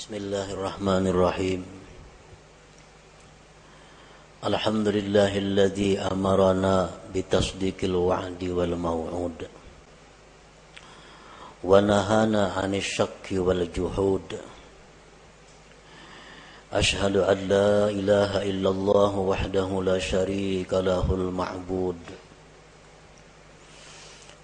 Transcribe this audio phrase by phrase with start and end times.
[0.00, 1.60] بسم الله الرحمن الرحيم.
[4.44, 9.38] الحمد لله الذي أمرنا بتصديق الوعد والموعود
[11.64, 14.40] ونهانا عن الشك والجحود.
[16.72, 22.00] أشهد أن لا إله إلا الله وحده لا شريك له المعبود.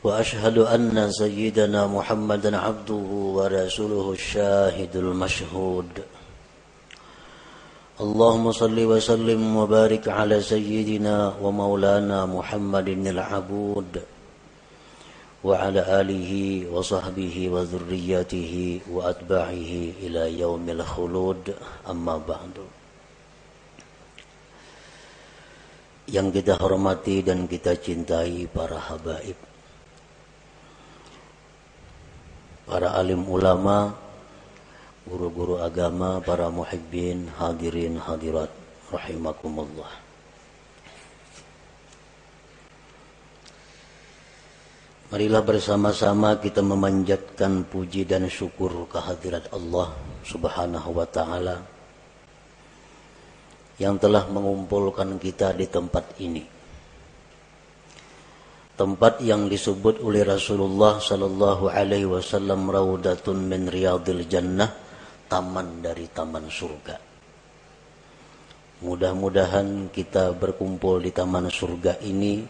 [0.06, 5.92] وأشهد أن سيدنا محمدا عبده ورسوله الشاهد المشهود.
[8.00, 13.92] اللهم صل وسلم وبارك على سيدنا ومولانا محمد العبود
[15.44, 16.32] وعلى آله
[16.74, 21.44] وصحبه وذريته وأتباعه إلى يوم الخلود.
[21.90, 22.56] أما بعد.
[26.06, 29.45] Yang kita hormati dan kita cintai para habaib.
[32.66, 33.94] Para alim ulama,
[35.06, 38.50] guru-guru agama, para muhibbin, hadirin, hadirat,
[38.90, 40.04] rahimakumullah.
[45.06, 49.94] Marilah bersama-sama kita memanjatkan puji dan syukur kehadirat Allah
[50.26, 51.62] Subhanahu wa taala
[53.78, 56.55] yang telah mengumpulkan kita di tempat ini
[58.76, 64.68] tempat yang disebut oleh Rasulullah sallallahu alaihi wasallam raudatun min riyadil jannah
[65.26, 66.96] taman dari taman surga.
[68.84, 72.44] Mudah-mudahan kita berkumpul di taman surga ini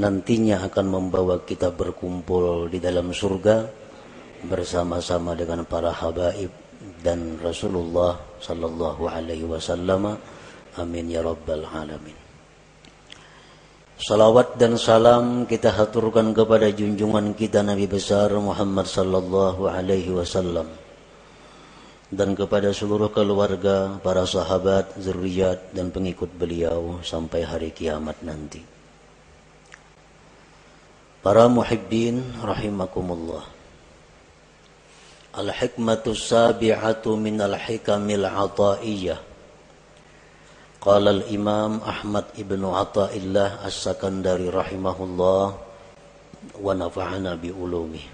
[0.00, 3.68] nantinya akan membawa kita berkumpul di dalam surga
[4.48, 6.48] bersama-sama dengan para habaib
[7.04, 10.16] dan Rasulullah sallallahu alaihi wasallam.
[10.80, 12.23] Amin ya rabbal alamin
[13.94, 20.66] Salawat dan salam kita haturkan kepada junjungan kita Nabi besar Muhammad sallallahu alaihi wasallam
[22.10, 28.62] dan kepada seluruh keluarga, para sahabat, zuriat dan pengikut beliau sampai hari kiamat nanti.
[31.22, 33.46] Para muhibbin rahimakumullah.
[35.34, 39.33] Al-hikmatu sabi'atu min al-hikamil ataiyah
[40.83, 45.45] قال الإمام أحمد بن عطاء الله السكندري رحمه الله
[46.63, 48.05] ونفعنا بعلومه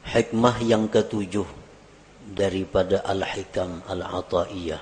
[0.00, 1.44] Hikmah yang ketujuh
[2.32, 4.80] daripada Al-Hikam Al-Ata'iyah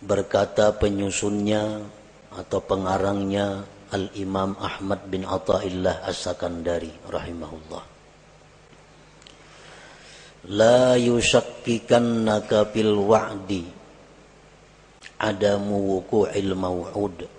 [0.00, 1.84] berkata penyusunnya
[2.32, 7.84] atau pengarangnya Al-Imam Ahmad bin Ata'illah As-Sakandari rahimahullah
[10.56, 13.79] La yushakkikannaka bil wa'di
[15.21, 17.29] adamu wuku'il maw'ud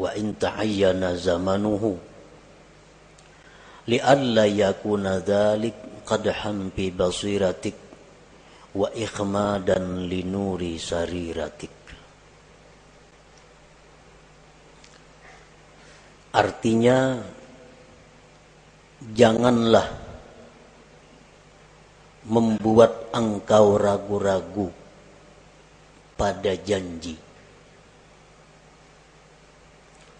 [0.00, 2.00] wa in ta'ayyana zamanuhu.
[3.92, 7.76] Li'alla yakuna dhalik qadhan fi basiratik
[8.72, 10.08] wa ikhmadan
[16.32, 17.20] artinya
[19.12, 19.84] janganlah
[22.24, 24.72] membuat engkau ragu-ragu
[26.22, 27.18] pada janji.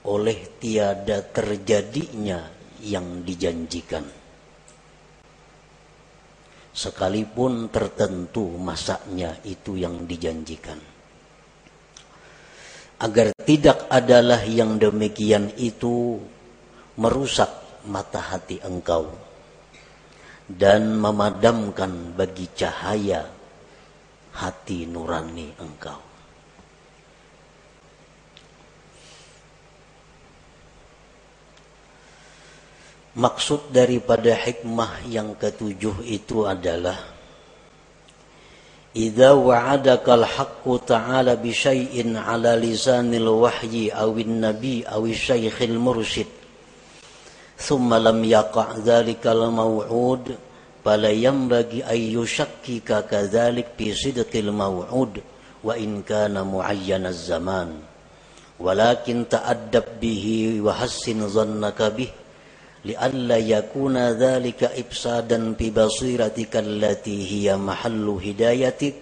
[0.02, 2.42] Oleh tiada terjadinya
[2.82, 4.02] yang dijanjikan.
[6.74, 10.82] Sekalipun tertentu masaknya itu yang dijanjikan.
[12.98, 16.18] Agar tidak adalah yang demikian itu
[16.98, 17.50] merusak
[17.86, 19.06] mata hati engkau
[20.50, 23.41] dan memadamkan bagi cahaya
[24.32, 26.00] hati nurani engkau.
[33.12, 36.96] Maksud daripada hikmah yang ketujuh itu adalah
[38.92, 46.28] Idza wa'adaka al-haqqu ta'ala bi syai'in 'ala lisanil wahyi awin nabi awi syaikhil mursyid
[47.56, 50.36] thumma lam yaqa' dzalikal maw'ud
[50.82, 55.22] fala yanbaghi ay yushakkika kadzalik fi sidqil maw'ud
[55.62, 57.78] wa in kana muayyan az-zaman
[58.58, 62.10] walakin ta'addab bihi wa hassin dhannaka bih
[62.82, 68.98] li'alla yakuna dhalika ibsadan fi basiratika allati hiya mahallu hidayatik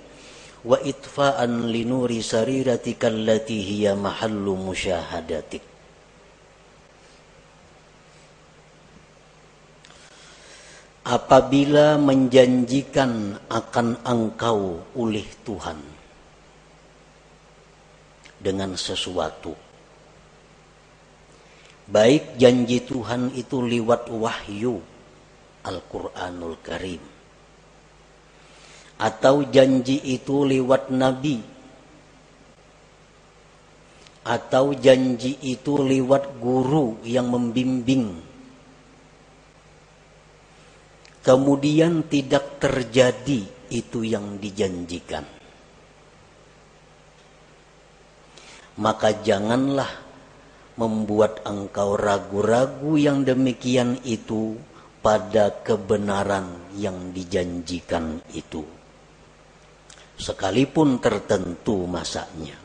[0.68, 5.69] wa itfa'an li nuri sariratika allati hiya mahallu musyahadatik
[11.10, 15.82] apabila menjanjikan akan engkau oleh Tuhan
[18.38, 19.50] dengan sesuatu.
[21.90, 24.78] Baik janji Tuhan itu lewat wahyu
[25.66, 27.02] Al-Quranul Karim
[29.00, 31.42] atau janji itu lewat nabi
[34.22, 38.29] atau janji itu lewat guru yang membimbing
[41.20, 45.24] kemudian tidak terjadi itu yang dijanjikan.
[48.80, 49.90] Maka janganlah
[50.80, 54.56] membuat engkau ragu-ragu yang demikian itu
[55.04, 58.64] pada kebenaran yang dijanjikan itu.
[60.16, 62.56] Sekalipun tertentu masanya.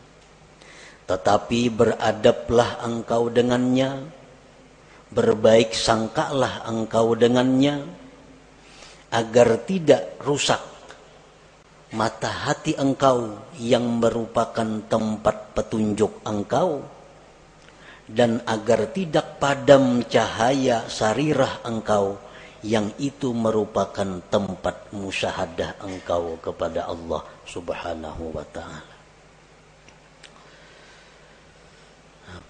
[1.06, 4.08] Tetapi beradablah engkau dengannya,
[5.12, 7.84] berbaik sangkalah engkau dengannya,
[9.16, 10.60] agar tidak rusak
[11.96, 16.84] mata hati engkau yang merupakan tempat petunjuk engkau,
[18.12, 22.20] dan agar tidak padam cahaya sarirah engkau
[22.62, 28.94] yang itu merupakan tempat musyahadah engkau kepada Allah Subhanahu wa taala.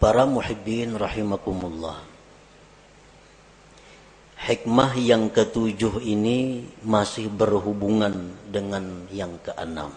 [0.01, 2.14] Para muhibbin rahimakumullah.
[4.36, 9.96] Hikmah yang ketujuh ini masih berhubungan dengan yang keenam.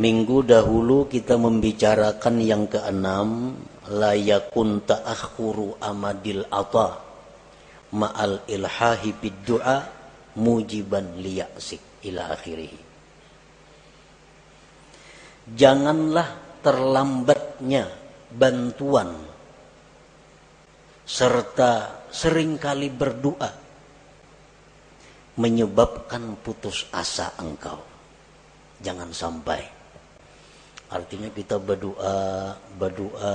[0.00, 3.52] Minggu dahulu kita membicarakan yang keenam
[3.90, 7.04] layakun ta'akhuru amadil ata
[7.92, 9.82] ma'al ilhahi bid du'a
[10.38, 12.70] mujiban liya'sik ila akhirih
[15.54, 17.88] janganlah terlambatnya
[18.30, 19.10] bantuan
[21.10, 23.50] serta sering kali berdoa
[25.34, 27.82] menyebabkan putus asa engkau
[28.78, 29.80] jangan sampai
[30.90, 33.34] Artinya kita berdoa, berdoa,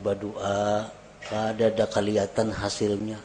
[0.00, 0.88] berdoa,
[1.28, 3.20] ada ada kelihatan hasilnya.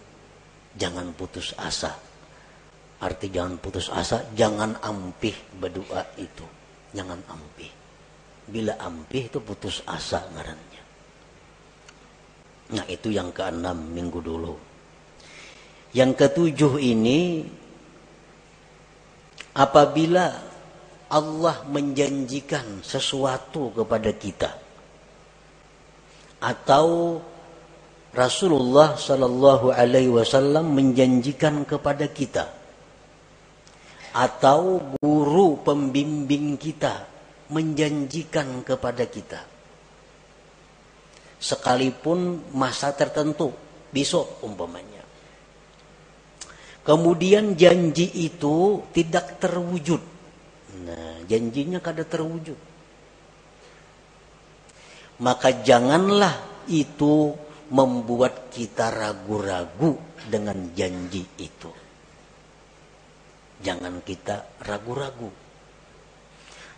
[0.75, 1.95] Jangan putus asa.
[2.99, 6.43] Arti jangan putus asa, jangan ampih berdoa itu.
[6.91, 7.71] Jangan ampih.
[8.51, 10.68] Bila ampih itu putus asa ngarannya.
[12.69, 14.53] Nah itu yang keenam minggu dulu.
[15.89, 17.41] Yang ketujuh ini
[19.57, 20.25] apabila
[21.09, 24.53] Allah menjanjikan sesuatu kepada kita
[26.37, 27.17] atau
[28.13, 32.45] Rasulullah Shallallahu Alaihi Wasallam menjanjikan kepada kita
[34.13, 37.05] atau guru pembimbing kita
[37.49, 39.41] menjanjikan kepada kita
[41.39, 43.55] sekalipun masa tertentu
[43.89, 45.01] besok umpamanya
[46.83, 50.19] kemudian janji itu tidak terwujud
[50.77, 52.57] Nah, janjinya kada terwujud.
[55.19, 57.35] Maka janganlah itu
[57.73, 59.99] membuat kita ragu-ragu
[60.29, 61.71] dengan janji itu.
[63.59, 65.27] Jangan kita ragu-ragu.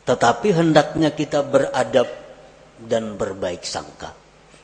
[0.02, 2.10] Tetapi hendaknya kita beradab
[2.82, 4.18] dan berbaik sangka.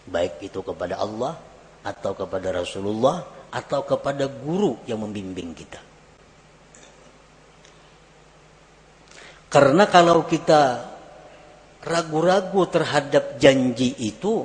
[0.08, 1.36] Baik itu kepada Allah
[1.84, 5.80] atau kepada Rasulullah atau kepada guru yang membimbing kita.
[9.48, 10.92] Karena kalau kita
[11.88, 14.44] ragu-ragu terhadap janji itu,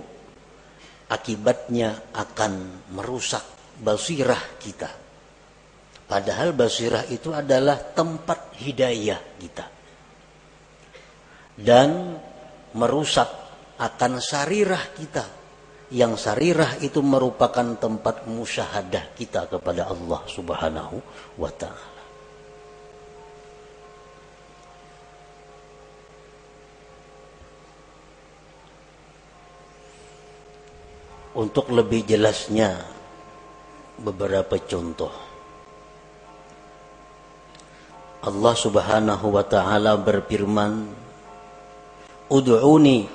[1.11, 3.43] akibatnya akan merusak
[3.83, 4.91] basirah kita.
[6.07, 9.67] Padahal basirah itu adalah tempat hidayah kita.
[11.59, 12.17] Dan
[12.79, 13.29] merusak
[13.77, 15.42] akan sarirah kita.
[15.93, 20.97] Yang sarirah itu merupakan tempat musyahadah kita kepada Allah subhanahu
[21.37, 21.93] wa ta'ala.
[31.33, 32.77] Untuk lebih jelasnya
[34.01, 35.13] beberapa contoh.
[38.23, 40.95] Allah Subhanahu wa taala berfirman,
[42.31, 43.11] "Ud'uni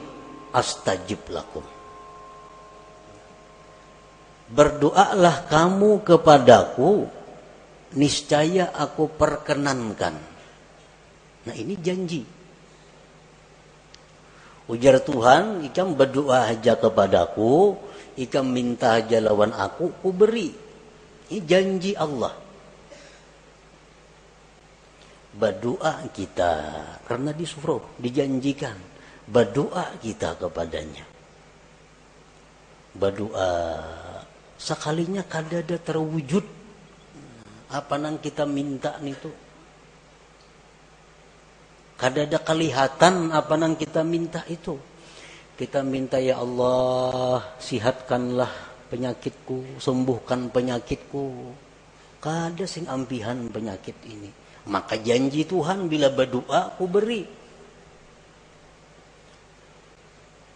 [0.52, 1.77] astajib lakum."
[4.48, 7.04] Berdoalah kamu kepadaku,
[8.00, 10.16] niscaya aku perkenankan.
[11.48, 12.24] Nah, ini janji.
[14.68, 17.76] Ujar Tuhan, ikam berdoa aja kepadaku,
[18.18, 20.50] Ika minta aja lawan aku, ku beri.
[21.30, 22.34] Ini janji Allah.
[25.38, 26.54] Berdoa kita
[27.06, 28.74] karena disuruh, dijanjikan.
[29.30, 31.06] Berdoa kita kepadanya.
[32.98, 33.52] Berdoa
[34.58, 36.46] sekalinya kadada terwujud
[37.72, 39.30] apa nang kita minta itu
[41.98, 44.78] kadada kelihatan apa nang kita minta itu
[45.58, 48.54] kita minta ya Allah, sihatkanlah
[48.94, 51.50] penyakitku, sembuhkan penyakitku.
[52.22, 54.30] Kada sing ampihan penyakit ini.
[54.70, 57.26] Maka janji Tuhan bila berdoa ku beri.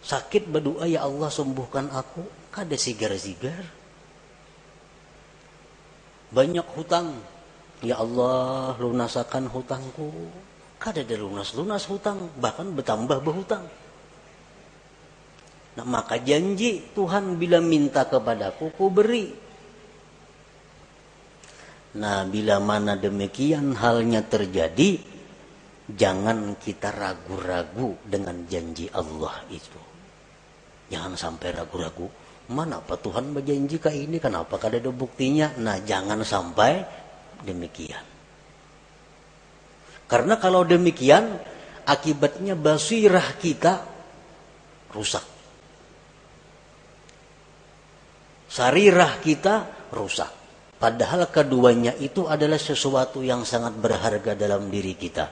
[0.06, 2.54] Sakit berdoa ya Allah sembuhkan aku.
[2.54, 3.81] Kada sigar-sigar.
[6.32, 7.12] Banyak hutang.
[7.84, 10.08] Ya Allah lunasakan hutangku.
[10.80, 12.32] Kada ada lunas-lunas hutang.
[12.40, 13.68] Bahkan bertambah berhutang.
[15.72, 19.32] Nah, maka janji Tuhan bila minta kepadaku, ku beri.
[21.96, 25.00] Nah, bila mana demikian halnya terjadi,
[25.88, 29.80] jangan kita ragu-ragu dengan janji Allah itu.
[30.92, 32.21] Jangan sampai ragu-ragu.
[32.50, 35.54] Mana apa Tuhan berjanji kayak ini, kenapa kada ada buktinya?
[35.62, 36.82] Nah, jangan sampai
[37.46, 38.02] demikian.
[40.10, 41.38] Karena kalau demikian,
[41.86, 43.86] akibatnya basirah kita
[44.90, 45.32] rusak.
[48.52, 50.28] sarirah kita rusak.
[50.76, 55.30] Padahal keduanya itu adalah sesuatu yang sangat berharga dalam diri kita.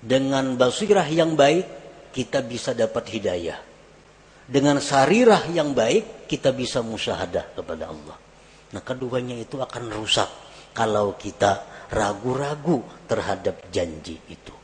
[0.00, 1.66] Dengan basirah yang baik,
[2.14, 3.58] kita bisa dapat hidayah.
[4.46, 8.16] Dengan sarirah yang baik, kita bisa musyahadah kepada Allah.
[8.70, 10.30] Nah, keduanya itu akan rusak
[10.70, 14.54] kalau kita ragu-ragu terhadap janji itu.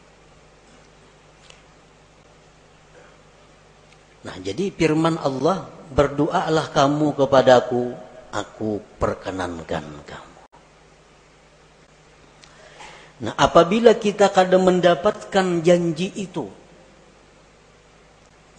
[4.23, 7.91] Nah, jadi firman Allah, berdoalah kamu kepadaku,
[8.31, 10.33] aku perkenankan kamu.
[13.23, 16.62] Nah, apabila kita kadang mendapatkan janji itu,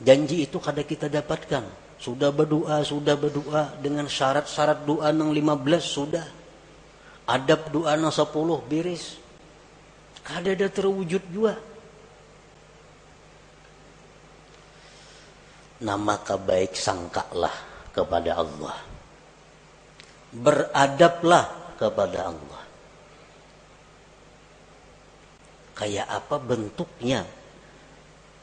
[0.04, 1.82] janji itu kadang kita dapatkan.
[1.98, 6.26] Sudah berdoa, sudah berdoa dengan syarat-syarat doa yang 15 sudah.
[7.24, 8.28] Adab doa yang 10
[8.68, 9.16] beres.
[10.24, 11.56] Kadang ada terwujud juga.
[15.84, 17.52] nah maka baik sangkalah
[17.92, 18.76] kepada Allah.
[20.34, 22.64] Beradablah kepada Allah.
[25.76, 27.28] Kayak apa bentuknya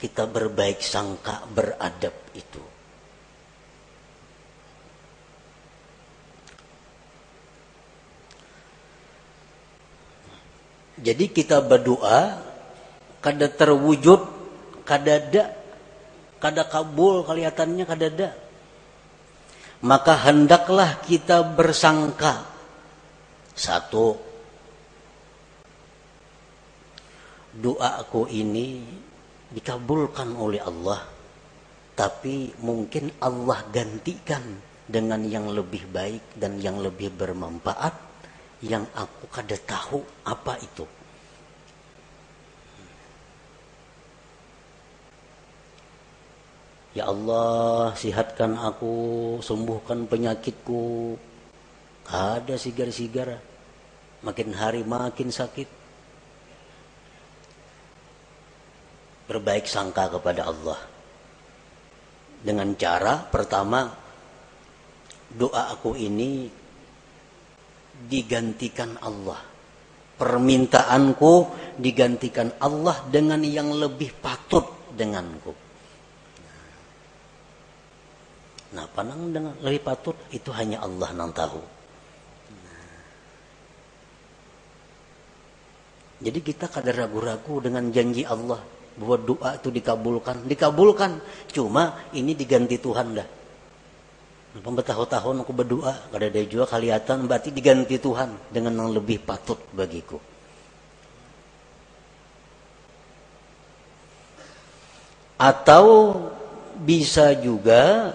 [0.01, 2.65] kita berbaik sangka beradab itu.
[11.01, 12.41] Jadi kita berdoa
[13.21, 14.21] kada terwujud
[14.89, 15.45] kada ada
[16.41, 18.31] kada kabul kelihatannya kada ada.
[19.81, 22.49] Maka hendaklah kita bersangka.
[23.57, 24.17] Satu.
[27.53, 28.81] Doaku ini
[29.51, 31.03] dikabulkan oleh Allah
[31.95, 34.43] tapi mungkin Allah gantikan
[34.87, 37.95] dengan yang lebih baik dan yang lebih bermanfaat
[38.65, 40.87] yang aku kada tahu apa itu
[46.91, 51.15] Ya Allah, sihatkan aku, sembuhkan penyakitku.
[52.11, 53.39] Ada sigar-sigar.
[54.27, 55.80] Makin hari makin sakit.
[59.31, 60.75] Berbaik sangka kepada Allah.
[62.43, 63.87] Dengan cara pertama,
[65.31, 66.51] doa aku ini
[68.11, 69.39] digantikan Allah.
[70.19, 71.33] Permintaanku
[71.79, 74.67] digantikan Allah dengan yang lebih patut
[74.99, 75.55] denganku.
[78.75, 81.63] Nah, panang dengan lebih patut itu hanya Allah yang tahu.
[86.21, 91.23] Jadi kita kadang ragu-ragu dengan janji Allah bahwa doa itu dikabulkan, dikabulkan.
[91.53, 93.29] Cuma ini diganti Tuhan dah.
[94.51, 99.63] Nah, tahun aku berdoa, kada ada juga kelihatan berarti diganti Tuhan dengan yang lebih patut
[99.71, 100.19] bagiku.
[105.39, 105.87] Atau
[106.83, 108.13] bisa juga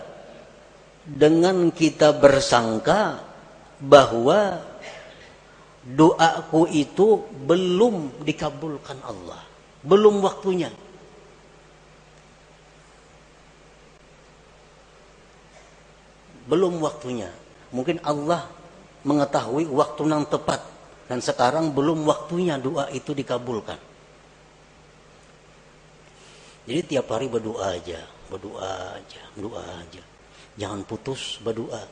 [1.05, 3.23] dengan kita bersangka
[3.79, 4.59] bahwa
[5.85, 9.44] doaku itu belum dikabulkan Allah,
[9.85, 10.73] belum waktunya.
[16.49, 17.29] Belum waktunya.
[17.69, 18.49] Mungkin Allah
[19.05, 20.61] mengetahui waktu yang tepat
[21.05, 23.77] dan sekarang belum waktunya doa itu dikabulkan.
[26.65, 30.01] Jadi tiap hari berdoa aja, berdoa aja, berdoa aja.
[30.57, 31.85] Jangan putus berdoa.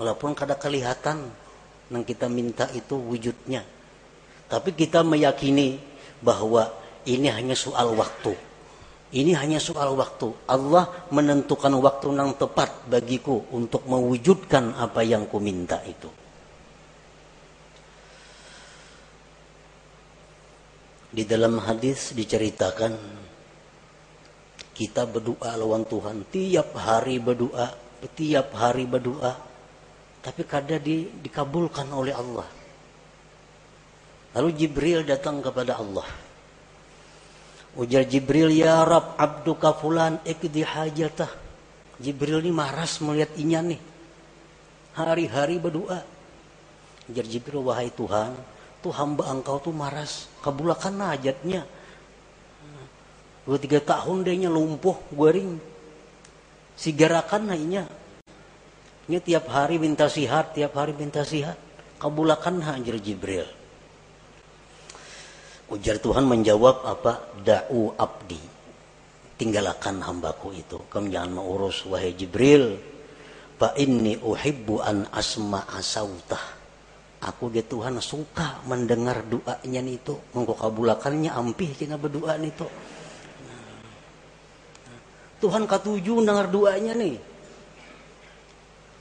[0.00, 1.28] Walaupun kada kelihatan
[1.92, 3.60] yang kita minta itu wujudnya.
[4.48, 5.91] Tapi kita meyakini
[6.22, 6.70] bahwa
[7.04, 8.32] ini hanya soal waktu.
[9.12, 10.32] Ini hanya soal waktu.
[10.48, 16.08] Allah menentukan waktu yang tepat bagiku untuk mewujudkan apa yang ku minta itu.
[21.12, 22.96] Di dalam hadis diceritakan
[24.72, 27.68] kita berdoa lawan Tuhan tiap hari berdoa,
[28.16, 29.36] tiap hari berdoa.
[30.24, 32.61] Tapi kadang di, dikabulkan oleh Allah.
[34.32, 36.08] Lalu Jibril datang kepada Allah.
[37.76, 41.28] Ujar Jibril, Ya Rab, abduka fulan ikdi hajatah.
[42.00, 43.80] Jibril ini maras melihat inya nih.
[44.96, 46.00] Hari-hari berdoa.
[47.08, 48.32] Ujar Jibril, wahai Tuhan,
[48.80, 50.28] tuh hamba engkau tuh maras.
[50.40, 51.64] Kabulakan hajatnya.
[53.44, 55.60] Dua tiga tahun dia lumpuh, guring.
[56.76, 57.84] Sigarakan hanya.
[59.08, 61.58] Ini tiap hari minta sihat, tiap hari minta sihat.
[62.00, 63.61] Kabulakan hajar Jibril.
[65.72, 67.32] Ujar Tuhan menjawab apa?
[67.40, 68.36] Da'u abdi.
[69.40, 70.76] Tinggalkan hambaku itu.
[70.92, 72.76] Kamu jangan mau urus wahai Jibril.
[73.56, 76.60] Fa inni uhibbu an asma asautah.
[77.24, 80.12] Aku dia Tuhan suka mendengar doanya itu.
[80.36, 82.68] Mengko kabulakannya ampih kena berdoa itu.
[85.40, 87.16] Tuhan katuju dengar doanya nih.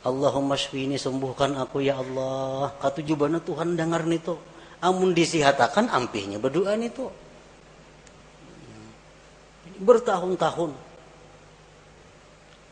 [0.08, 2.72] Allahumma shfini sembuhkan aku ya Allah.
[2.80, 4.50] Katuju bana Tuhan dengar nih tuh
[4.82, 7.08] amun disihatakan ampihnya berdoa itu.
[9.82, 10.74] Bertahun-tahun.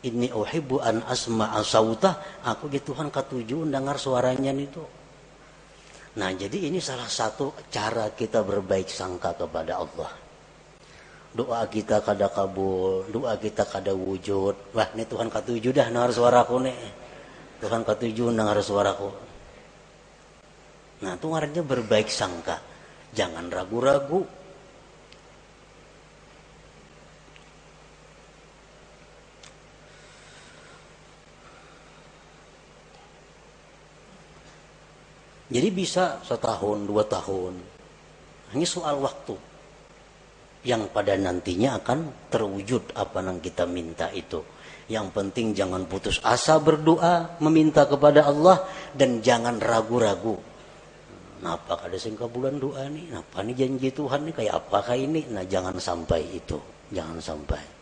[0.00, 4.80] Ini uhibbu an asma asauta aku di Tuhan ketujuh dengar suaranya itu.
[6.16, 10.10] Nah jadi ini salah satu cara kita berbaik sangka kepada Allah.
[11.30, 14.72] Doa kita kada kabul doa kita kada wujud.
[14.72, 16.78] Wah ini Tuhan ketujuh dah dengar suaraku nih.
[17.60, 19.29] Tuhan ketujuh dengar suaraku
[21.00, 22.60] Nah, itu artinya berbaik sangka.
[23.16, 24.20] Jangan ragu-ragu.
[35.50, 37.58] Jadi bisa setahun, dua tahun.
[38.54, 39.34] Hanya soal waktu.
[40.62, 44.44] Yang pada nantinya akan terwujud apa yang kita minta itu.
[44.92, 48.68] Yang penting jangan putus asa berdoa, meminta kepada Allah.
[48.92, 50.49] Dan jangan ragu-ragu
[51.40, 53.16] Napa kada sing bulan doa nih?
[53.16, 55.24] Napa nih janji Tuhan nih kayak apakah ini?
[55.32, 56.60] Nah jangan sampai itu,
[56.92, 57.80] jangan sampai.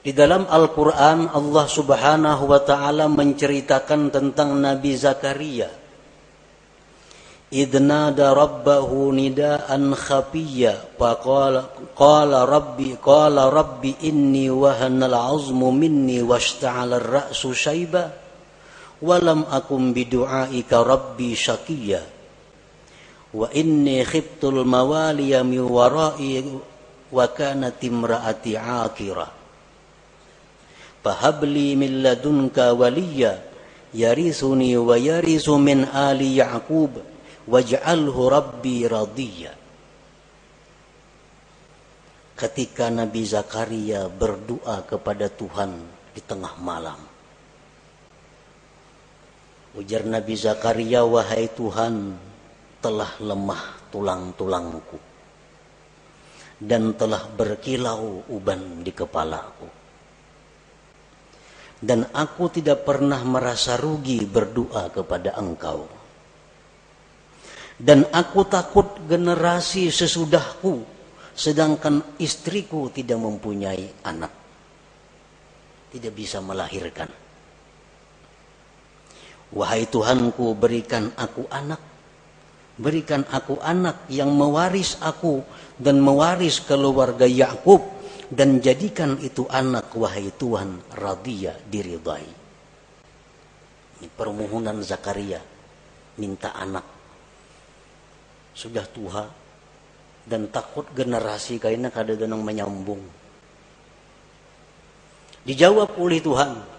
[0.00, 5.68] Di dalam Al-Quran Allah subhanahu wa ta'ala menceritakan tentang Nabi Zakaria.
[7.52, 10.96] Idnada rabbahu nida'an khafiyya.
[10.96, 18.19] Faqala qala rabbi qala rabbi inni wahana al-azmu minni washta'ala ar-ra'su shayba
[19.00, 22.00] walam akum bidu'aika rabbi syakiya.
[23.30, 26.44] Wa inni khiftul mawaliya mi warai
[27.10, 29.28] wa kanat imraati akira.
[31.00, 33.40] Fahabli min ladunka waliya
[33.96, 37.00] yarisuni wa yarisu min ali yaqub
[37.48, 39.56] waj'alhu rabbi radiya.
[42.36, 45.76] Ketika Nabi Zakaria berdoa kepada Tuhan
[46.16, 47.09] di tengah malam
[49.70, 52.18] Ujar Nabi Zakaria, wahai Tuhan,
[52.82, 54.98] telah lemah tulang-tulangku
[56.58, 59.68] dan telah berkilau uban di kepalaku.
[61.80, 65.86] Dan aku tidak pernah merasa rugi berdoa kepada engkau.
[67.80, 70.84] Dan aku takut generasi sesudahku,
[71.32, 74.34] sedangkan istriku tidak mempunyai anak.
[75.88, 77.19] Tidak bisa melahirkan
[79.50, 81.82] Wahai Tuhanku berikan aku anak.
[82.80, 85.44] Berikan aku anak yang mewaris aku
[85.76, 87.84] Dan mewaris keluarga Yakub
[88.32, 92.28] Dan jadikan itu anak wahai Tuhan Radiyah diridai.
[94.00, 95.42] Ini permohonan Zakaria
[96.16, 96.86] Minta anak.
[98.56, 99.28] Sudah tua
[100.24, 103.02] Dan takut generasi kainnya kada denang menyambung.
[105.44, 106.69] Dijawab oleh Tuhan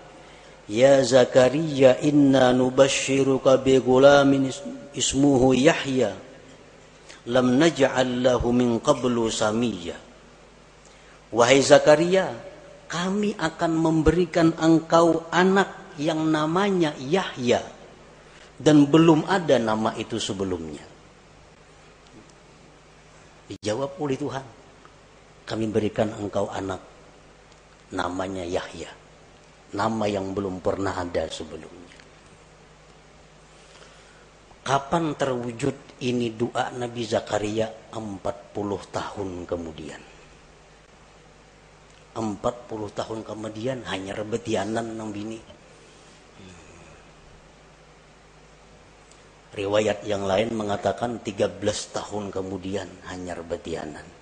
[0.72, 4.48] Ya Zakaria inna nubashiruka bi gulamin
[4.96, 6.16] ismuhu Yahya.
[7.28, 10.00] Lam naj'al lahu min qablu samiyya.
[11.36, 12.32] Wahai Zakaria
[12.88, 17.60] kami akan memberikan engkau anak yang namanya Yahya
[18.56, 20.88] dan belum ada nama itu sebelumnya.
[23.52, 24.46] Dijawab oleh Tuhan
[25.44, 26.80] kami berikan engkau anak
[27.92, 29.02] namanya Yahya
[29.72, 32.00] nama yang belum pernah ada sebelumnya.
[34.62, 38.54] Kapan terwujud ini doa Nabi Zakaria 40
[38.94, 40.02] tahun kemudian.
[42.12, 45.40] 40 tahun kemudian hanya rebetianan nang bini.
[49.52, 51.60] Riwayat yang lain mengatakan 13
[51.92, 54.21] tahun kemudian hanya rebetianan.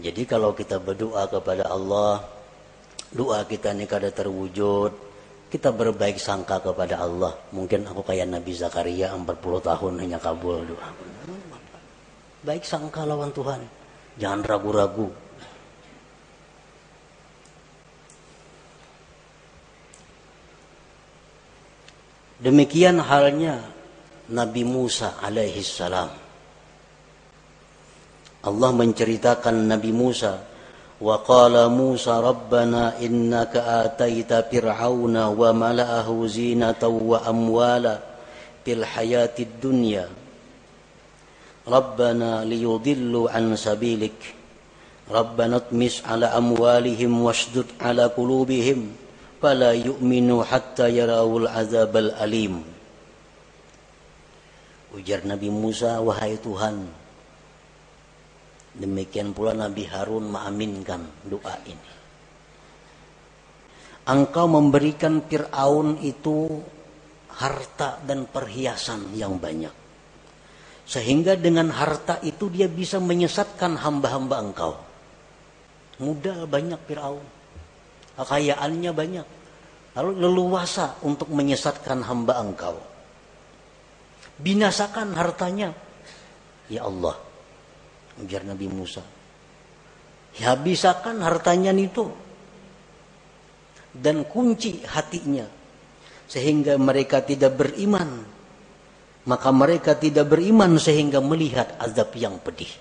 [0.00, 2.24] Jadi kalau kita berdoa kepada Allah
[3.12, 4.92] doa kita ini kada terwujud,
[5.52, 7.36] kita berbaik sangka kepada Allah.
[7.52, 9.28] Mungkin aku kayak Nabi Zakaria 40
[9.60, 10.88] tahun hanya kabul doa.
[12.42, 13.60] Baik sangka lawan Tuhan.
[14.16, 15.12] Jangan ragu-ragu.
[22.42, 23.62] Demikian halnya
[24.26, 26.21] Nabi Musa alaihi salam.
[28.42, 30.52] Allah menceritakan Nabi Musa
[31.02, 37.98] وقال موسى ربنا إنك آتيت فرعون وملأه زينة وأموالا
[38.64, 40.06] في الحياة الدنيا
[41.68, 44.18] ربنا ليضلوا عن سبيلك
[45.10, 48.78] ربنا اطمس على أموالهم واشدد على قلوبهم
[49.42, 52.54] فلا يؤمنوا حتى يروا العذاب الأليم
[54.92, 56.84] Ujar Nabi Musa, wahai Tuhan,
[58.72, 61.92] Demikian pula Nabi Harun mengaminkan doa ini.
[64.08, 66.48] Engkau memberikan Fir'aun itu
[67.36, 69.70] harta dan perhiasan yang banyak.
[70.82, 74.72] Sehingga dengan harta itu dia bisa menyesatkan hamba-hamba engkau.
[76.02, 77.22] Mudah banyak Fir'aun.
[78.18, 79.26] Kekayaannya banyak.
[79.92, 82.80] Lalu leluasa untuk menyesatkan hamba engkau.
[84.40, 85.70] Binasakan hartanya.
[86.66, 87.14] Ya Allah,
[88.20, 89.00] ujar Nabi Musa.
[90.36, 92.08] Ya bisakan hartanya itu
[93.92, 95.44] dan kunci hatinya
[96.28, 98.24] sehingga mereka tidak beriman.
[99.22, 102.72] Maka mereka tidak beriman sehingga melihat azab yang pedih.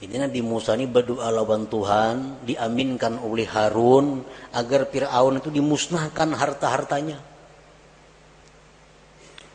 [0.00, 4.24] Ini Nabi Musa ini berdoa lawan Tuhan, diaminkan oleh Harun
[4.56, 7.20] agar Fir'aun itu dimusnahkan harta-hartanya.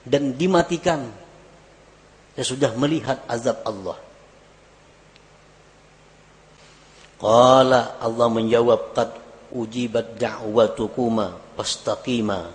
[0.05, 1.09] Dan dimatikan
[2.39, 3.99] saya sudah melihat azab Allah.
[7.19, 9.11] Qala Allah menjawab qad
[9.51, 12.47] ujibat da'watukuma fastaqima.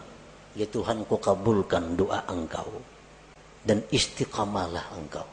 [0.57, 2.81] Ya Tuhan ku kabulkan doa engkau
[3.61, 5.29] dan istiqamalah engkau.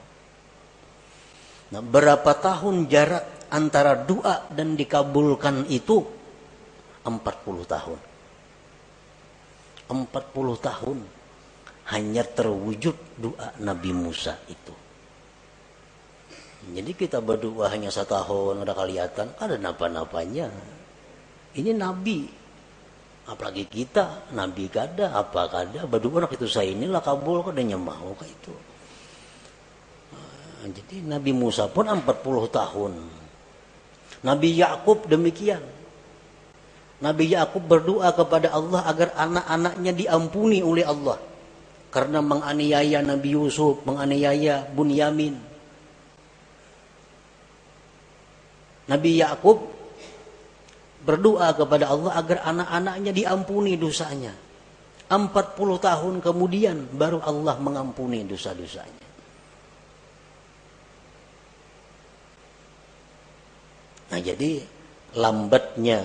[1.71, 6.03] Nah, berapa tahun jarak antara doa dan dikabulkan itu?
[7.07, 7.23] 40
[7.71, 7.99] tahun.
[9.87, 10.11] 40
[10.59, 11.20] tahun
[11.91, 14.71] hanya terwujud doa Nabi Musa itu.
[16.71, 20.47] Jadi kita berdoa hanya satu tahun udah kelihatan ada napa-napanya.
[21.51, 22.23] Ini Nabi,
[23.27, 28.31] apalagi kita Nabi kada apa kada berdoa nak itu saya inilah kabul kadanya mau kayak
[28.31, 28.55] itu.
[30.15, 32.07] Nah, jadi Nabi Musa pun 40
[32.47, 32.93] tahun.
[34.21, 35.65] Nabi Yakub demikian.
[37.01, 41.30] Nabi Yakub berdoa kepada Allah agar anak-anaknya diampuni oleh Allah
[41.91, 45.35] karena menganiaya Nabi Yusuf, menganiaya Bunyamin.
[48.87, 49.59] Nabi Yakub
[51.03, 54.31] berdoa kepada Allah agar anak-anaknya diampuni dosanya.
[55.11, 55.27] 40
[55.59, 59.03] tahun kemudian baru Allah mengampuni dosa-dosanya.
[64.11, 64.63] Nah jadi
[65.19, 65.99] lambatnya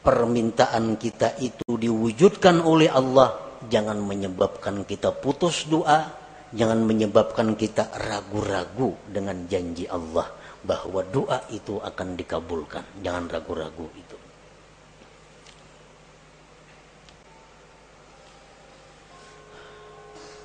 [0.00, 6.08] permintaan kita itu diwujudkan oleh Allah jangan menyebabkan kita putus doa,
[6.56, 10.32] jangan menyebabkan kita ragu-ragu dengan janji Allah
[10.64, 13.04] bahwa doa itu akan dikabulkan.
[13.04, 14.16] Jangan ragu-ragu itu.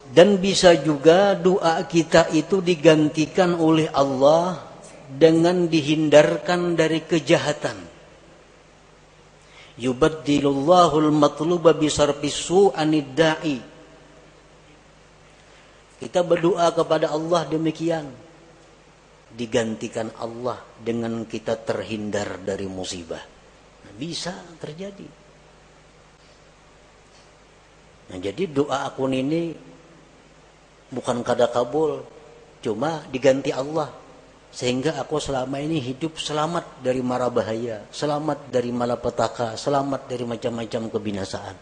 [0.06, 4.62] Dan bisa juga doa kita itu digantikan oleh Allah
[5.10, 7.95] dengan dihindarkan dari kejahatan
[9.80, 13.20] yubaddilullahu al-matluba bisarfi su'anid
[15.96, 18.06] kita berdoa kepada Allah demikian.
[19.36, 23.20] Digantikan Allah dengan kita terhindar dari musibah.
[23.84, 25.08] Nah, bisa terjadi.
[28.06, 29.50] Nah jadi doa akun ini
[30.94, 32.06] bukan kada kabul
[32.62, 33.90] cuma diganti Allah
[34.56, 40.82] sehingga aku selama ini hidup selamat dari mara bahaya, selamat dari malapetaka, selamat dari macam-macam
[40.96, 41.56] kebinasaan.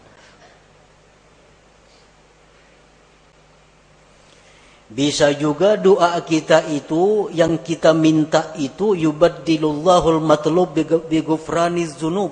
[4.94, 10.78] Bisa juga doa kita itu yang kita minta itu yubaddilullahul matlub
[11.10, 12.30] ghufraniz dzunub.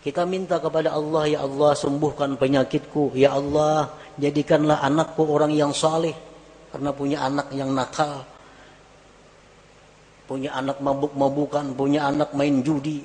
[0.00, 6.16] Kita minta kepada Allah, ya Allah sembuhkan penyakitku, ya Allah jadikanlah anakku orang yang saleh
[6.72, 8.33] karena punya anak yang nakal
[10.24, 13.04] punya anak mabuk-mabukan, punya anak main judi.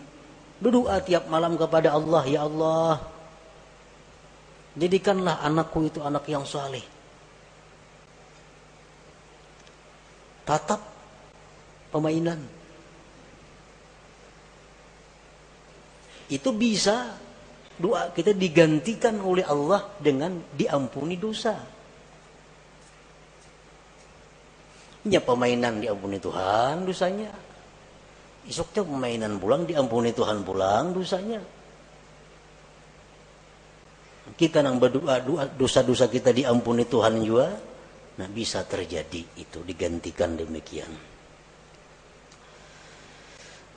[0.60, 3.00] Berdoa tiap malam kepada Allah, ya Allah,
[4.76, 6.84] jadikanlah anakku itu anak yang saleh.
[10.44, 10.82] Tatap
[11.94, 12.42] pemainan.
[16.30, 17.18] Itu bisa
[17.80, 21.79] doa kita digantikan oleh Allah dengan diampuni dosa.
[25.08, 27.32] Ya pemainan diampuni Tuhan dosanya.
[28.44, 31.40] Esoknya pemainan pulang diampuni Tuhan pulang dosanya.
[34.36, 35.24] Kita nang berdoa
[35.56, 37.48] dosa-dosa kita diampuni Tuhan juga.
[38.20, 40.92] Nah bisa terjadi itu digantikan demikian.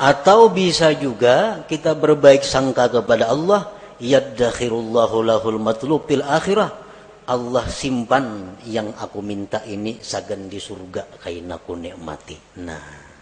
[0.03, 3.71] Atau bisa juga kita berbaik sangka kepada Allah,
[4.03, 6.75] yaddakhirullahu lahul matlub akhirah.
[7.23, 12.37] Allah simpan yang aku minta ini sagan di surga kain aku nikmati.
[12.59, 13.13] Nah.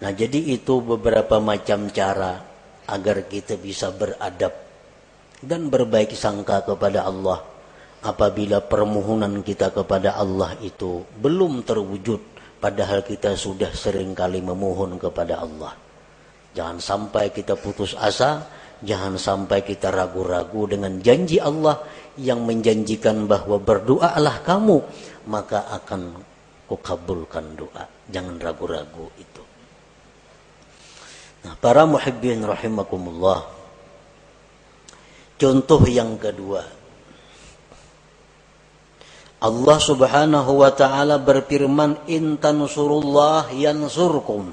[0.00, 2.40] Nah, jadi itu beberapa macam cara
[2.88, 4.54] agar kita bisa beradab
[5.40, 7.44] dan berbaik sangka kepada Allah
[8.00, 12.20] apabila permohonan kita kepada Allah itu belum terwujud
[12.60, 15.76] padahal kita sudah sering kali memohon kepada Allah
[16.56, 21.80] jangan sampai kita putus asa jangan sampai kita ragu-ragu dengan janji Allah
[22.20, 24.82] yang menjanjikan bahwa berdoalah kamu
[25.28, 26.16] maka akan
[26.70, 27.84] kukabulkan doa.
[28.06, 29.42] Jangan ragu-ragu itu.
[31.46, 33.48] Nah para muhibbin rahimakumullah.
[35.40, 36.62] Contoh yang kedua.
[39.40, 44.52] Allah Subhanahu wa taala berfirman in tansurullah yansurkum.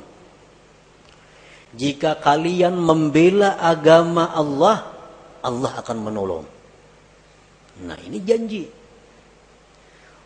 [1.78, 4.90] Jika kalian membela agama Allah,
[5.46, 6.46] Allah akan menolong.
[7.86, 8.66] Nah, ini janji.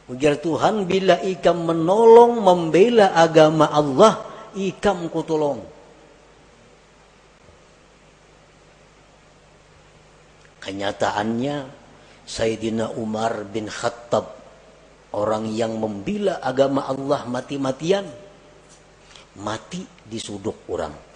[0.07, 4.23] Ujar Tuhan, bila ikam menolong membela agama Allah,
[4.55, 5.59] ikam kutolong.
[10.63, 11.55] Kenyataannya
[12.23, 14.41] Sayyidina Umar bin Khattab
[15.11, 18.07] Orang yang membela agama Allah mati-matian,
[19.43, 21.11] mati di suduk orang.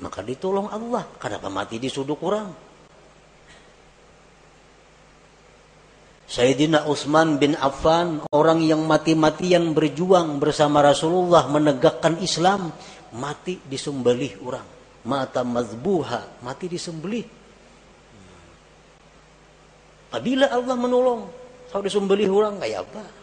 [0.00, 1.04] Maka ditolong Allah.
[1.20, 2.48] Kenapa mati di suduk orang?
[6.30, 12.70] Sayyidina Utsman bin Affan, orang yang mati-matian berjuang bersama Rasulullah menegakkan Islam,
[13.12, 14.66] mati disembelih orang.
[15.00, 17.40] Mata mazbuha, mati disembelih
[20.10, 21.30] Apabila Allah menolong,
[21.70, 23.19] kalau disembelih orang kayak apa?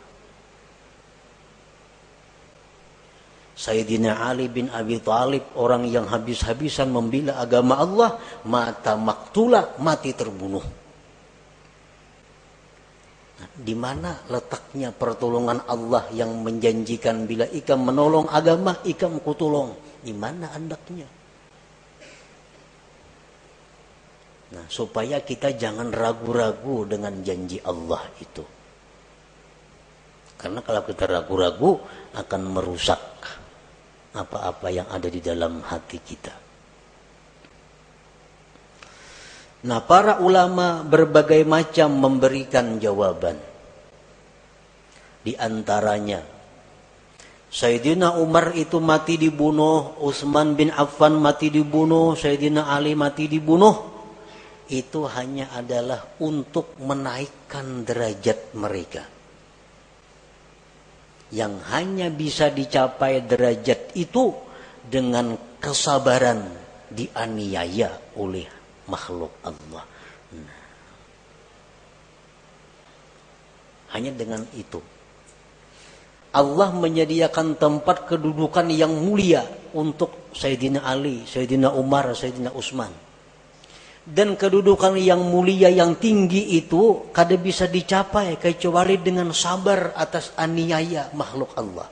[3.67, 8.15] Sayyidina Ali bin Abi Thalib orang yang habis-habisan membela agama Allah
[8.47, 10.63] mata maktula mati terbunuh.
[13.37, 19.75] Nah, di mana letaknya pertolongan Allah yang menjanjikan bila ikam menolong agama ikam kutolong?
[19.99, 21.11] Di mana andaknya?
[24.47, 28.47] Nah, supaya kita jangan ragu-ragu dengan janji Allah itu.
[30.39, 31.83] Karena kalau kita ragu-ragu
[32.15, 33.16] akan merusak
[34.17, 36.35] apa-apa yang ada di dalam hati kita.
[39.67, 43.37] Nah, para ulama berbagai macam memberikan jawaban.
[45.21, 46.23] Di antaranya,
[47.47, 53.97] Sayyidina Umar itu mati dibunuh, Utsman bin Affan mati dibunuh, Sayyidina Ali mati dibunuh
[54.67, 59.16] itu hanya adalah untuk menaikkan derajat mereka.
[61.27, 64.31] Yang hanya bisa dicapai derajat itu
[64.87, 66.47] dengan kesabaran
[66.87, 68.47] dianiaya oleh
[68.87, 69.83] makhluk Allah.
[70.31, 70.61] Nah.
[73.91, 74.79] Hanya dengan itu.
[76.31, 79.43] Allah menyediakan tempat kedudukan yang mulia
[79.75, 83.06] untuk Sayyidina Ali, Sayyidina Umar, Sayyidina Utsman
[84.07, 91.11] dan kedudukan yang mulia yang tinggi itu kada bisa dicapai kecuali dengan sabar atas aniaya
[91.11, 91.87] makhluk Allah.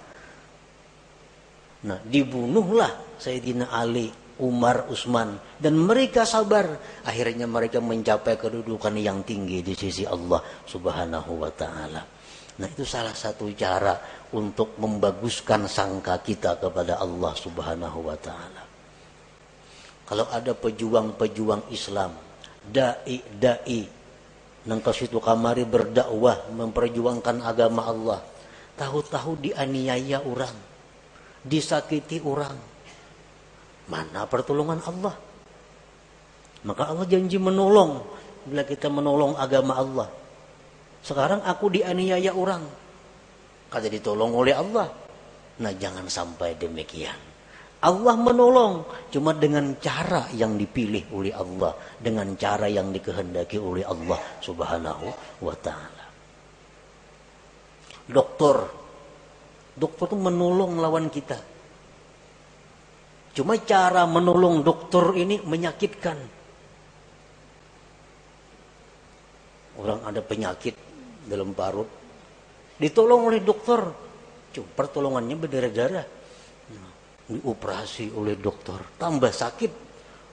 [1.86, 4.08] Nah, dibunuhlah Sayyidina Ali,
[4.40, 11.32] Umar, Utsman dan mereka sabar, akhirnya mereka mencapai kedudukan yang tinggi di sisi Allah Subhanahu
[11.36, 12.02] wa taala.
[12.56, 14.00] Nah, itu salah satu cara
[14.32, 18.65] untuk membaguskan sangka kita kepada Allah Subhanahu wa taala.
[20.06, 22.14] Kalau ada pejuang-pejuang Islam,
[22.70, 23.90] dai-dai
[24.66, 28.20] nang situ kamari berdakwah memperjuangkan agama Allah,
[28.78, 30.54] tahu-tahu dianiaya orang,
[31.46, 32.54] disakiti orang.
[33.86, 35.14] Mana pertolongan Allah?
[36.66, 38.02] Maka Allah janji menolong
[38.50, 40.10] bila kita menolong agama Allah.
[41.06, 42.66] Sekarang aku dianiaya orang.
[43.70, 44.90] Kata ditolong oleh Allah.
[45.62, 47.18] Nah jangan sampai demikian.
[47.86, 48.82] Allah menolong
[49.14, 55.06] cuma dengan cara yang dipilih oleh Allah, dengan cara yang dikehendaki oleh Allah Subhanahu
[55.46, 56.06] wa taala.
[58.06, 58.86] Dokter
[59.76, 61.36] Dokter itu menolong lawan kita.
[63.36, 66.18] Cuma cara menolong dokter ini menyakitkan.
[69.76, 70.80] Orang ada penyakit
[71.28, 71.92] dalam parut,
[72.80, 73.84] ditolong oleh dokter.
[74.56, 76.08] Cuma pertolongannya berdarah-darah.
[77.26, 79.72] Dioperasi oleh dokter, tambah sakit,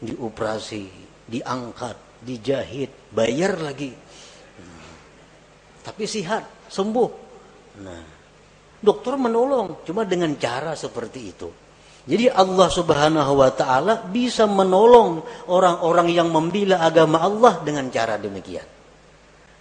[0.05, 0.85] dioperasi,
[1.25, 3.89] diangkat, dijahit, bayar lagi.
[4.61, 4.93] Nah,
[5.81, 7.11] tapi sihat, sembuh.
[7.81, 8.05] Nah,
[8.77, 11.49] dokter menolong, cuma dengan cara seperti itu.
[12.03, 18.82] Jadi Allah Subhanahu wa taala bisa menolong orang-orang yang membela agama Allah dengan cara demikian.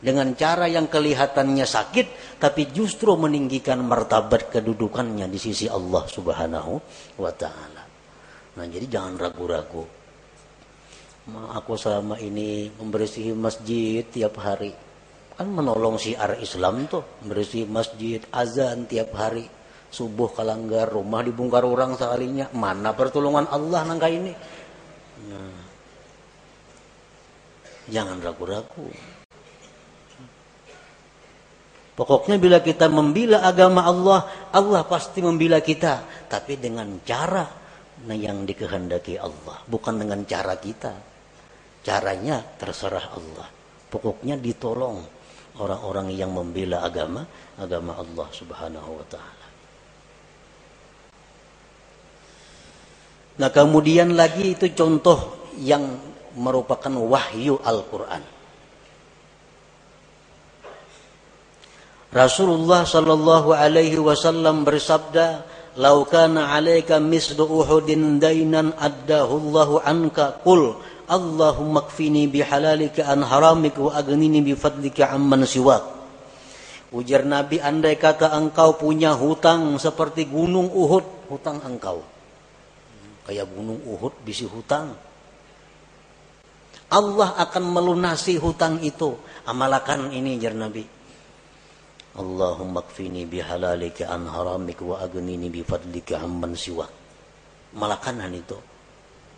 [0.02, 6.74] Dengan cara yang kelihatannya sakit tapi justru meninggikan martabat kedudukannya di sisi Allah Subhanahu
[7.22, 7.84] wa taala.
[8.58, 9.86] Nah, jadi jangan ragu-ragu.
[11.32, 14.74] Aku selama ini membersihi masjid tiap hari.
[15.38, 19.62] Kan menolong siar Islam tuh, membersihi masjid, azan tiap hari
[19.92, 24.32] subuh kalanggar rumah dibongkar orang sekalinya mana pertolongan Allah nangka ini
[25.28, 25.60] nah,
[27.92, 28.88] jangan ragu-ragu
[31.96, 36.28] pokoknya bila kita membela agama Allah Allah pasti membela kita.
[36.28, 37.46] Tapi dengan cara
[38.08, 40.94] yang dikehendaki Allah bukan dengan cara kita.
[41.82, 43.48] Caranya terserah Allah.
[43.90, 45.02] Pokoknya ditolong
[45.58, 47.26] orang-orang yang membela agama
[47.60, 49.48] agama Allah Subhanahu wa taala.
[53.42, 55.98] Nah kemudian lagi itu contoh yang
[56.38, 58.24] merupakan wahyu Al-Quran.
[62.12, 65.48] Rasulullah Sallallahu Alaihi Wasallam bersabda,
[65.80, 70.76] "Lau kana 'alaika mislu Uhudin dainan addahu Allahu anka qul
[71.08, 75.88] Allahumma kfini bihalalika an haramik wa aghnini bifadlika amman siwak."
[76.92, 82.04] Ujar Nabi, andai kata engkau punya hutang seperti gunung Uhud, hutang engkau
[83.32, 84.92] kayak gunung Uhud bisi hutang.
[86.92, 89.16] Allah akan melunasi hutang itu.
[89.48, 90.84] Amalakan ini jar Nabi.
[92.12, 96.84] Allahumma kfini bihalalika an haramik wa agnini bifadlika amman siwa.
[97.72, 98.60] Malakanan itu.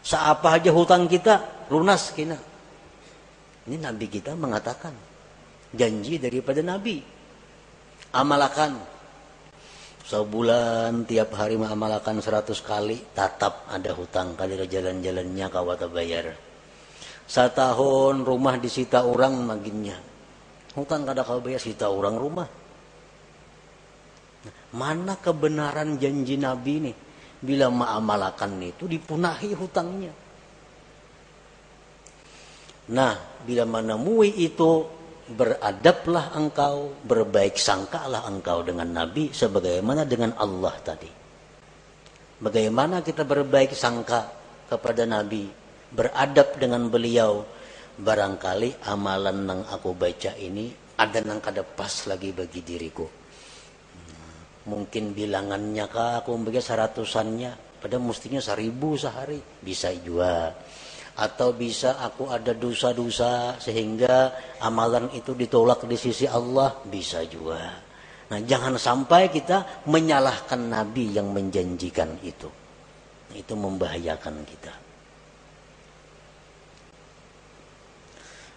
[0.02, 2.36] Seapa aja hutang kita, lunas kina.
[3.70, 4.92] Ini Nabi kita mengatakan.
[5.74, 6.98] Janji daripada Nabi.
[8.14, 8.94] Amalakan
[10.04, 16.36] sebulan tiap hari mengamalkan seratus kali tatap ada hutang kali jalan-jalannya kawata bayar
[17.24, 19.96] setahun rumah disita orang maginnya
[20.76, 22.44] hutang kada kau bayar sita orang rumah
[24.74, 26.96] mana kebenaran janji Nabi nih
[27.44, 30.14] bila mengamalkan itu dipunahi hutangnya
[32.90, 33.16] nah
[33.48, 41.08] bila menemui itu beradablah engkau, berbaik sangkalah engkau dengan Nabi sebagaimana dengan Allah tadi.
[42.44, 44.28] Bagaimana kita berbaik sangka
[44.68, 45.48] kepada Nabi,
[45.96, 47.48] beradab dengan beliau,
[47.96, 53.23] barangkali amalan yang aku baca ini ada yang kada pas lagi bagi diriku.
[54.64, 60.56] Mungkin bilangannya kah aku membaca seratusannya, pada mestinya seribu sehari, bisa juga
[61.14, 64.34] atau bisa aku ada dosa-dosa sehingga
[64.66, 67.70] amalan itu ditolak di sisi Allah bisa juga.
[68.34, 72.50] Nah, jangan sampai kita menyalahkan nabi yang menjanjikan itu.
[73.30, 74.74] Itu membahayakan kita.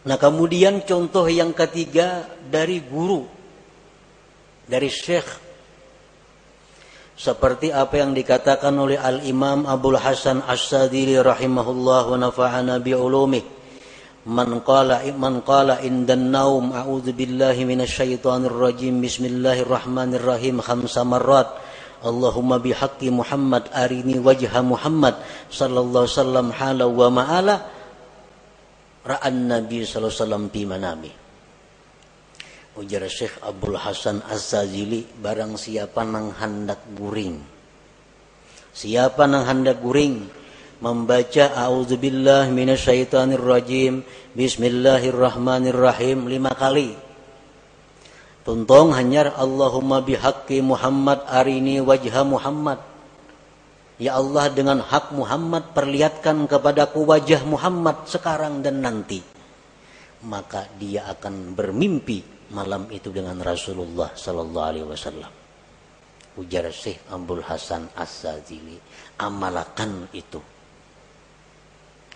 [0.06, 3.26] Nah, kemudian contoh yang ketiga dari guru
[4.64, 5.45] dari syekh
[7.16, 12.93] seperti apa yang dikatakan oleh Al-Imam Abdul Hasan As-Sadili rahimahullah wa nafa'ana bi
[14.26, 19.01] man qala man qala indan naum a'udzu billahi minasyaitonir rajim.
[19.01, 20.61] Bismillahirrahmanirrahim.
[20.61, 21.49] Khamsa marrat.
[22.05, 25.16] Allahumma bihaqqi Muhammad arini wajha Muhammad
[25.49, 27.57] sallallahu alaihi wasallam hala wa ma'ala.
[29.07, 31.26] Ra'an nabi sallallahu alaihi wasallam fi manami
[32.77, 37.41] Ujar Syekh Abdul Hasan Az-Zazili barang siapa nang hendak guring.
[38.77, 40.29] Siapa nang hendak guring
[40.85, 44.05] membaca auzubillah minasyaitonir rajim
[44.37, 46.93] bismillahirrahmanirrahim lima kali.
[48.45, 52.85] Tuntong hanyar Allahumma bihaqqi Muhammad arini wajha Muhammad.
[53.97, 59.24] Ya Allah dengan hak Muhammad perlihatkan kepadaku wajah Muhammad sekarang dan nanti.
[60.29, 65.32] Maka dia akan bermimpi malam itu dengan Rasulullah Sallallahu Alaihi Wasallam.
[66.36, 68.76] Ujar Syekh Abdul Hasan As-Sazili,
[69.16, 70.38] amalakan itu.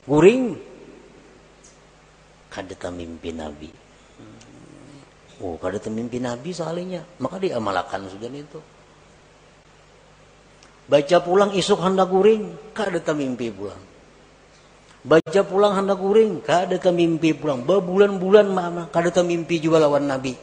[0.05, 0.61] Guring,
[2.53, 3.71] kada mimpi Nabi.
[5.41, 8.61] Oh, kada mimpi Nabi soalnya, maka diamalkan sudah itu.
[10.85, 13.90] Baca pulang isuk hendak guring, kada mimpi pulang.
[15.01, 17.65] Baca pulang hendak guring, kada mimpi pulang.
[17.65, 20.37] Berbulan-bulan mama, kada mimpi juga lawan Nabi.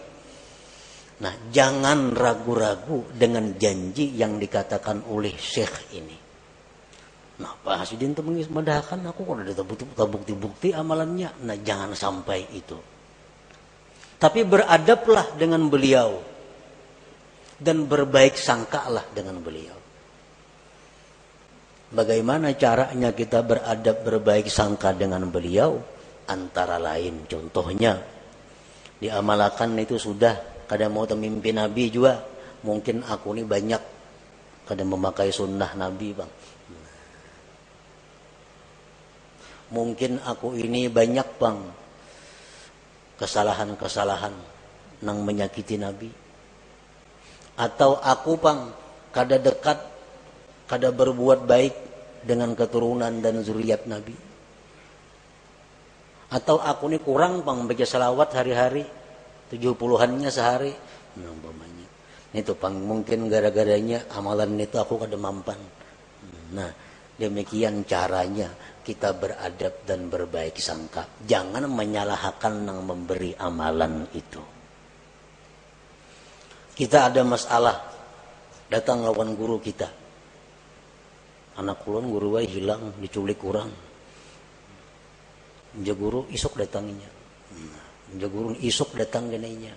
[1.18, 6.18] Nah, jangan ragu-ragu dengan janji yang dikatakan oleh Syekh ini.
[7.38, 11.38] Nah, Pak Hasidin itu mengadakan aku kalau ada bukti-bukti amalannya.
[11.46, 12.78] Nah, jangan sampai itu.
[14.18, 16.18] Tapi beradablah dengan beliau
[17.62, 19.78] dan berbaik sangkalah dengan beliau.
[21.88, 25.80] Bagaimana caranya kita beradab berbaik sangka dengan beliau?
[26.28, 27.96] Antara lain contohnya
[28.98, 32.20] diamalkan itu sudah kadang mau mimpi Nabi juga
[32.66, 33.82] mungkin aku ini banyak
[34.66, 36.32] kadang memakai sunnah Nabi bang
[39.72, 41.58] mungkin aku ini banyak bang
[43.22, 44.34] kesalahan-kesalahan
[45.06, 46.10] nang menyakiti Nabi
[47.56, 48.60] atau aku bang
[49.14, 49.78] kada dekat
[50.68, 51.74] kada berbuat baik
[52.28, 54.14] dengan keturunan dan zuriat Nabi.
[56.28, 58.84] Atau aku ini kurang pang baca salawat hari-hari,
[59.48, 60.76] tujuh puluhannya sehari.
[61.24, 61.88] Nah, umpamanya.
[62.36, 65.56] Itu pang mungkin gara-garanya amalan itu aku kada mampan.
[66.52, 66.68] Nah,
[67.16, 68.52] demikian caranya
[68.84, 71.08] kita beradab dan berbaik sangka.
[71.24, 74.44] Jangan menyalahkan yang memberi amalan itu.
[76.76, 77.88] Kita ada masalah,
[78.68, 80.07] datang lawan guru kita
[81.58, 83.74] anak kulon guru wae hilang diculik kurang
[85.82, 87.10] ja guru isuk datanginya.
[88.18, 89.76] Ja guru isuk datang genainya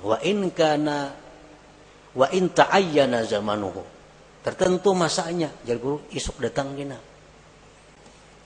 [0.00, 1.12] wa in kana
[2.16, 3.82] wa in ta'ayyana zamanuhu.
[4.42, 6.98] Tertentu masanya jar guru isuk datang gina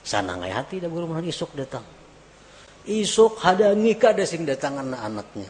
[0.05, 1.85] sana ngai hati da guru mah isuk datang.
[2.87, 5.49] Isuk hadangi kada sing datang anak-anaknya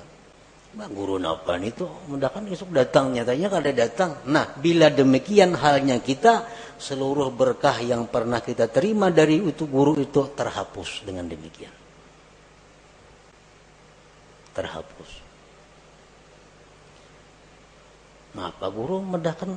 [0.78, 4.12] Bang guru napan itu mudahkan isuk datang nyatanya kada datang.
[4.30, 6.46] Nah, bila demikian halnya kita
[6.78, 11.74] seluruh berkah yang pernah kita terima dari itu guru itu terhapus dengan demikian.
[14.54, 15.10] Terhapus.
[18.38, 19.50] Nah, Pak Guru mendahkan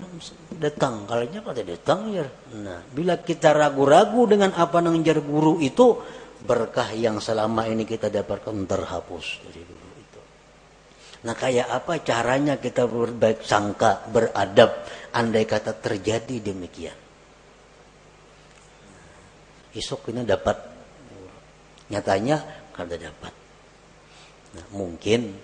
[0.56, 2.24] datang, kalanya kata datang ya.
[2.56, 6.00] Nah, bila kita ragu-ragu dengan apa yang jar guru itu,
[6.48, 9.69] berkah yang selama ini kita dapatkan terhapus itu.
[11.20, 14.72] Nah, kayak apa caranya kita berbaik sangka, beradab,
[15.12, 16.96] andai kata terjadi demikian?
[19.76, 20.56] Isuk ini dapat.
[21.92, 22.36] Nyatanya
[22.72, 23.32] kada dapat.
[24.56, 25.36] Nah, mungkin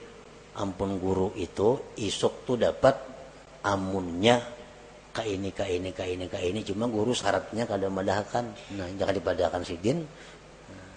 [0.57, 2.97] ampun guru itu isuk tuh dapat
[3.61, 4.41] amunnya
[5.12, 8.45] ka ini ka ini ka ini ka ini cuma guru syaratnya kada madahkan
[8.77, 10.05] nah jangan dipadahkan sidin
[10.68, 10.91] nah,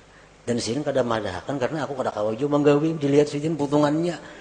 [0.48, 4.16] dan sidin kada madahkan karena aku kada kawaju menggawi dilihat sidin putungannya.
[4.16, 4.39] nah, nah,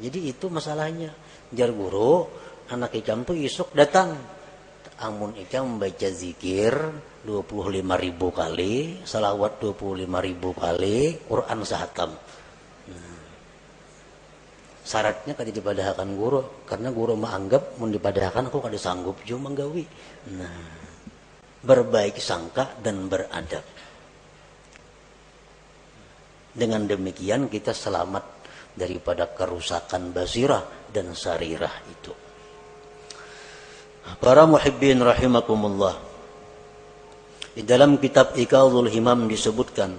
[0.00, 1.12] jadi itu masalahnya
[1.52, 2.26] jar guru
[2.72, 4.16] anak ikam tuh isuk datang
[5.00, 6.76] Amun Ika membaca zikir
[7.24, 12.12] 25 ribu kali, salawat 25 ribu kali, Quran sahatam.
[12.92, 13.16] Nah,
[14.84, 19.88] syaratnya kada dipadahkan guru, karena guru menganggap mau dipadahkan aku kada sanggup juga menggawi.
[20.36, 20.68] Nah,
[21.64, 23.64] berbaik sangka dan beradab.
[26.52, 28.39] Dengan demikian kita selamat
[28.74, 32.12] daripada kerusakan basirah dan sarirah itu.
[34.18, 35.94] Para muhibbin rahimakumullah.
[37.50, 39.94] Di dalam kitab Iqadul Himam disebutkan,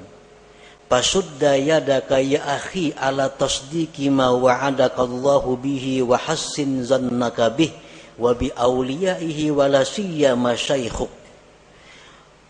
[0.92, 7.72] Pasudda yadaka ya akhi ala tasdiki ma wa'adaka Allahu bihi wa hassin zannaka bih
[8.20, 11.21] wa bi awliyaihi wa la siyama syaikhuk.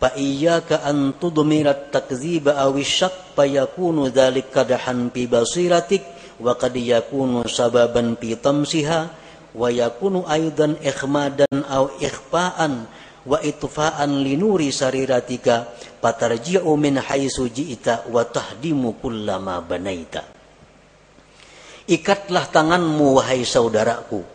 [0.02, 0.18] Aw
[2.74, 6.02] asy-syakk fa yakunu dzalika kadahan fi basiratik
[6.42, 9.00] wa qad yakunu sababan fi tamsiha
[9.54, 12.90] wa yakunu aidan ikhmadan au ikhfa'an
[13.30, 15.70] wa itfa'an linuri sariratika
[16.02, 20.26] patarji'u min haitsu ji'ta wa tahdimu kullama banaita.
[21.86, 24.26] Ikatlah tanganmu wahai saudaraku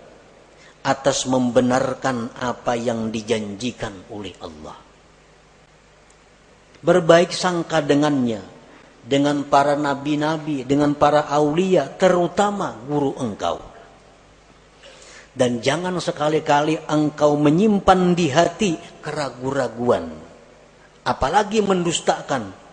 [0.87, 4.86] atas membenarkan apa yang dijanjikan oleh Allah
[6.87, 8.39] berbaik sangka dengannya
[9.03, 13.59] dengan para nabi-nabi dengan para aulia terutama guru engkau
[15.37, 18.73] dan jangan sekali-kali engkau menyimpan di hati
[19.05, 20.09] keraguan-raguan.
[21.05, 22.65] Apalagi mendustakan.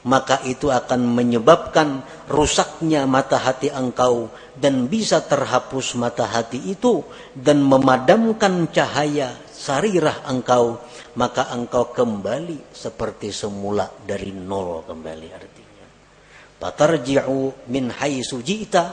[0.00, 7.04] Maka itu akan menyebabkan rusaknya mata hati engkau dan bisa terhapus mata hati itu
[7.36, 10.80] dan memadamkan cahaya sarirah engkau
[11.20, 15.86] maka engkau kembali seperti semula dari nol kembali artinya.
[16.56, 18.84] Patarji'u min haitsu ji'ta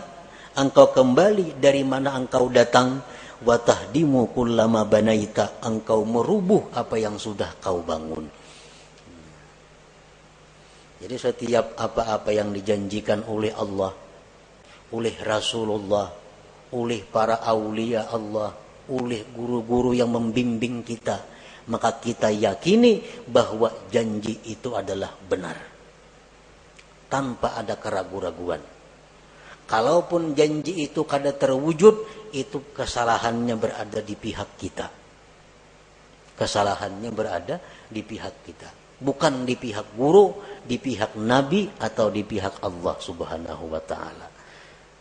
[0.59, 2.99] engkau kembali dari mana engkau datang
[3.47, 8.27] wa tahdimu kullama banaita engkau merubuh apa yang sudah kau bangun.
[10.97, 13.93] Jadi setiap apa-apa yang dijanjikan oleh Allah
[14.91, 16.09] oleh Rasulullah
[16.73, 21.35] oleh para aulia Allah oleh guru-guru yang membimbing kita
[21.67, 25.57] maka kita yakini bahwa janji itu adalah benar
[27.11, 28.63] tanpa ada keraguan-raguan
[29.67, 34.87] kalaupun janji itu kada terwujud itu kesalahannya berada di pihak kita.
[36.37, 37.55] Kesalahannya berada
[37.87, 38.69] di pihak kita.
[38.97, 44.27] Bukan di pihak guru, di pihak nabi atau di pihak Allah Subhanahu wa taala.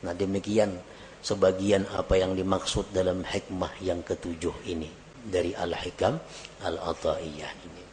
[0.05, 0.77] Nah, demikian
[1.26, 4.90] sebagian apa yang dimaksud dalam hikmah yang ketujuh ini
[5.22, 6.18] dari Al-Hikam
[6.66, 7.84] Al-Ataiyah ini.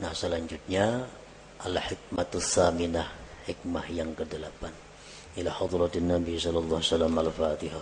[0.00, 1.04] Nah, selanjutnya
[1.64, 3.08] Al-Hikmatus Saminah,
[3.44, 4.88] hikmah yang kedelapan.
[5.38, 7.80] إلى حضرة النبي صلى الله عليه وسلم الفاتحة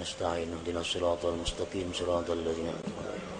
[0.00, 3.33] نستعين اهدنا الصراط المستقيم صراط الذين يا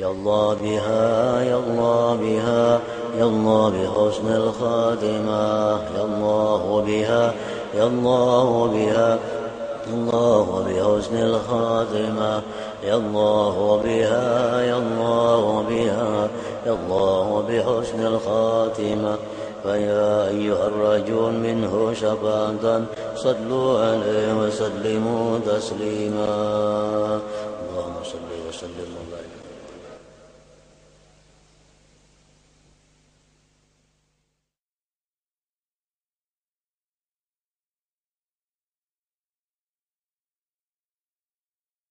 [0.00, 2.80] يالله بها يالله بها
[3.18, 5.44] يالله بحسن الخاتمة.
[5.98, 7.34] يالله بها
[7.74, 9.18] يالله بها
[9.92, 12.42] الله بحسن الخاتمة.
[12.84, 16.28] يالله بها يالله بها
[16.66, 19.16] يالله بحسن الخاتمة.
[19.62, 22.84] فيا أيها الرجل منه شبابا
[23.16, 26.34] صلوا عليه وسلموا تسليما.
[27.60, 29.09] اللهم صل وسلم